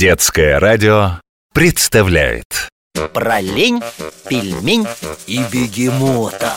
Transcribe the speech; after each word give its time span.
Детское 0.00 0.58
радио 0.58 1.20
представляет. 1.52 2.70
Про 3.12 3.38
лень, 3.42 3.82
пельмень 4.26 4.86
и 5.26 5.42
бегемота. 5.52 6.54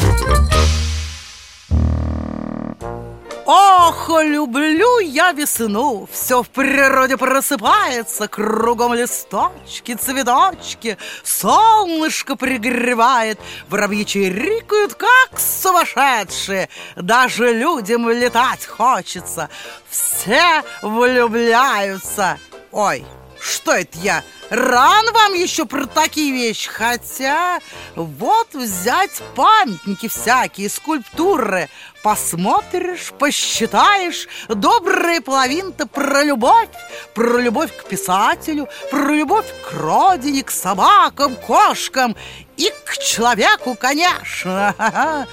Ох, 3.45 4.09
люблю 4.23 4.99
я 4.99 5.33
весну. 5.33 6.07
Все 6.09 6.41
в 6.41 6.47
природе 6.51 7.17
просыпается. 7.17 8.29
Кругом 8.29 8.93
листочки, 8.93 9.95
цветочки. 9.95 10.97
Солнышко 11.25 12.37
пригревает. 12.37 13.41
Воробьи 13.67 14.05
чирикают, 14.05 14.93
как 14.93 15.37
сумасшедшие. 15.37 16.69
Даже 16.95 17.51
людям 17.51 18.09
летать 18.09 18.65
хочется. 18.65 19.49
Все 19.89 20.63
влюбляются. 20.81 22.39
Ой, 22.71 23.05
что 23.43 23.73
это 23.73 23.97
я? 23.99 24.23
Рано 24.49 25.11
вам 25.11 25.33
еще 25.33 25.65
про 25.65 25.85
такие 25.85 26.31
вещи? 26.31 26.69
Хотя 26.69 27.59
вот 27.95 28.53
взять 28.53 29.21
памятники 29.35 30.07
всякие, 30.07 30.69
скульптуры. 30.69 31.69
Посмотришь, 32.03 33.11
посчитаешь. 33.17 34.27
Добрая 34.47 35.21
половина-то 35.21 35.87
про 35.87 36.23
любовь 36.23 36.69
Про 37.13 37.39
любовь 37.39 37.75
к 37.75 37.85
писателю 37.85 38.67
Про 38.91 39.13
любовь 39.13 39.47
к 39.67 39.73
родине, 39.73 40.43
к 40.43 40.51
собакам, 40.51 41.35
кошкам 41.35 42.15
И 42.57 42.71
к 42.85 42.97
человеку, 42.97 43.75
конечно. 43.75 45.27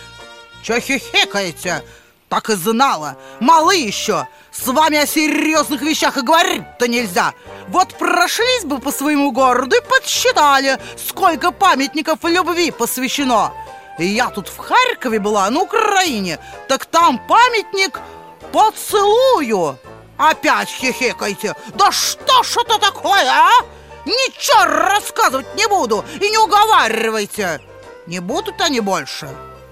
Че 0.63 0.81
хихикаете? 0.81 1.83
Так 2.31 2.49
и 2.49 2.55
знала. 2.55 3.17
Малы 3.41 3.75
еще. 3.75 4.27
С 4.53 4.67
вами 4.69 4.99
о 4.99 5.07
серьезных 5.07 5.83
вещах 5.83 6.17
и 6.17 6.23
говорить-то 6.23 6.87
нельзя. 6.87 7.35
Вот 7.69 7.99
прошлись 7.99 8.65
бы 8.65 8.79
по 8.79 8.93
своему 8.93 9.33
городу 9.33 9.77
и 9.77 9.81
подсчитали 9.81 10.79
Сколько 10.97 11.51
памятников 11.51 12.21
любви 12.23 12.71
посвящено. 12.71 13.53
Я 13.99 14.29
тут 14.29 14.49
в 14.49 14.57
Харькове 14.59 15.19
была, 15.19 15.51
на 15.51 15.63
Украине. 15.63 16.39
Так 16.69 16.87
там 16.87 17.19
памятник 17.27 18.01
поцелую 18.53 19.77
Опять 20.17 20.69
хихикайте. 20.69 21.57
Да 21.75 21.91
что 21.91 22.45
ж 22.45 22.59
это 22.59 22.79
такое, 22.79 23.29
а? 23.29 23.51
Ничего 24.07 24.65
рассказывать 24.67 25.55
не 25.57 25.67
буду 25.67 26.05
И 26.21 26.31
не 26.31 26.39
уговаривайте. 26.39 27.61
Не 28.07 28.21
будут 28.21 28.61
они 28.61 28.79
больше. 28.79 29.29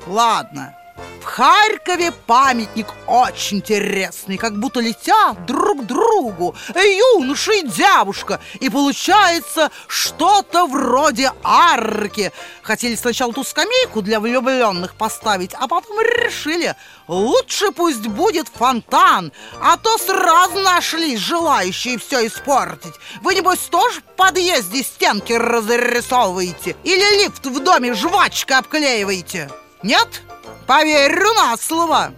Ладно 0.08 0.74
в 1.20 1.24
Харькове 1.24 2.12
памятник 2.26 2.86
очень 3.06 3.58
интересный 3.58 4.36
Как 4.38 4.58
будто 4.58 4.80
летят 4.80 5.46
друг 5.46 5.82
к 5.82 5.86
другу 5.86 6.54
Юноша 6.74 7.52
и 7.52 7.62
девушка 7.62 8.40
И 8.60 8.70
получается 8.70 9.70
что-то 9.86 10.66
вроде 10.66 11.32
арки 11.42 12.32
Хотели 12.62 12.94
сначала 12.94 13.32
ту 13.32 13.44
скамейку 13.44 14.02
для 14.02 14.20
влюбленных 14.20 14.94
поставить 14.94 15.54
А 15.54 15.68
потом 15.68 16.00
решили 16.00 16.74
Лучше 17.08 17.72
пусть 17.72 18.06
будет 18.06 18.48
фонтан 18.48 19.32
А 19.60 19.76
то 19.76 19.98
сразу 19.98 20.60
нашлись 20.60 21.20
желающие 21.20 21.98
все 21.98 22.26
испортить 22.26 22.94
Вы, 23.22 23.34
небось, 23.34 23.60
тоже 23.70 24.00
в 24.00 24.16
подъезде 24.16 24.82
стенки 24.82 25.32
разрисовываете? 25.32 26.76
Или 26.84 27.22
лифт 27.22 27.46
в 27.46 27.60
доме 27.60 27.94
жвачкой 27.94 28.58
обклеиваете? 28.58 29.50
Нет? 29.82 30.22
Поверю 30.68 31.32
на 31.32 31.56
слово 31.56 32.12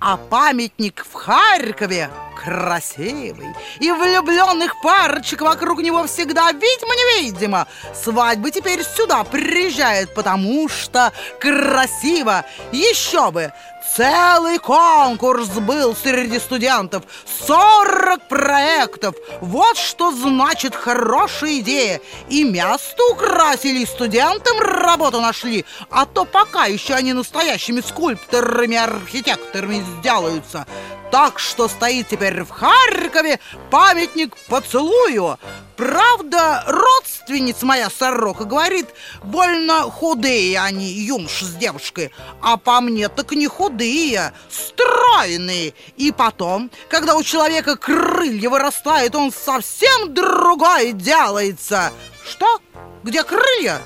А 0.00 0.16
памятник 0.16 1.06
в 1.08 1.14
Харькове 1.14 2.10
красивый 2.34 3.54
И 3.80 3.90
влюбленных 3.90 4.80
парочек 4.80 5.42
вокруг 5.42 5.82
него 5.82 6.06
всегда 6.06 6.52
видимо-невидимо 6.52 7.66
Свадьбы 7.94 8.50
теперь 8.50 8.82
сюда 8.82 9.24
приезжают, 9.24 10.14
потому 10.14 10.68
что 10.68 11.12
красиво. 11.40 12.44
Еще 12.72 13.30
бы, 13.30 13.52
Целый 13.96 14.58
конкурс 14.58 15.50
был 15.50 15.94
среди 15.94 16.40
студентов 16.40 17.04
40 17.46 18.26
проектов. 18.28 19.14
Вот 19.40 19.76
что 19.76 20.10
значит 20.10 20.74
хорошая 20.74 21.60
идея. 21.60 22.00
И 22.28 22.42
место 22.42 23.04
украсили, 23.12 23.84
студентам 23.84 24.58
работу 24.58 25.20
нашли. 25.20 25.64
А 25.90 26.06
то 26.06 26.24
пока 26.24 26.64
еще 26.64 26.94
они 26.94 27.12
настоящими 27.12 27.80
скульпторами, 27.80 28.76
архитекторами 28.76 29.84
сделаются 30.00 30.66
так 31.10 31.38
что 31.38 31.68
стоит 31.68 32.08
теперь 32.08 32.42
в 32.42 32.50
Харькове 32.50 33.40
памятник 33.70 34.36
поцелую. 34.48 35.38
Правда, 35.76 36.64
родственница 36.66 37.66
моя 37.66 37.90
сорока 37.90 38.44
говорит, 38.44 38.86
больно 39.22 39.82
худые 39.82 40.60
они, 40.60 40.86
юнош 40.86 41.42
с 41.42 41.54
девушкой. 41.54 42.12
А 42.40 42.56
по 42.56 42.80
мне 42.80 43.08
так 43.08 43.32
не 43.32 43.48
худые, 43.48 44.32
стройные. 44.50 45.74
И 45.96 46.12
потом, 46.12 46.70
когда 46.88 47.16
у 47.16 47.22
человека 47.22 47.76
крылья 47.76 48.50
вырастают, 48.50 49.14
он 49.16 49.32
совсем 49.32 50.14
другой 50.14 50.92
делается. 50.92 51.92
Что? 52.24 52.60
Где 53.02 53.24
крылья? 53.24 53.80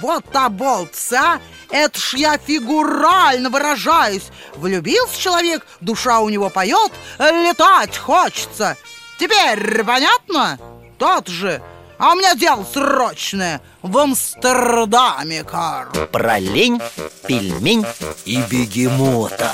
Вот 0.00 0.24
оболтца! 0.34 1.40
Это 1.70 1.98
ж 1.98 2.14
я 2.16 2.38
фигурально 2.38 3.50
выражаюсь! 3.50 4.28
Влюбился 4.56 5.20
человек, 5.20 5.66
душа 5.80 6.20
у 6.20 6.28
него 6.28 6.50
поет 6.50 6.92
Летать 7.18 7.96
хочется! 7.96 8.76
Теперь 9.18 9.84
понятно? 9.84 10.58
Тот 10.98 11.28
же! 11.28 11.62
А 11.98 12.12
у 12.12 12.16
меня 12.16 12.34
дело 12.34 12.66
срочное! 12.70 13.60
В 13.82 13.96
Амстердаме, 13.98 15.44
Карл! 15.44 16.06
Про 16.12 16.38
лень, 16.38 16.80
пельмень 17.26 17.86
и 18.24 18.42
бегемота 18.42 19.52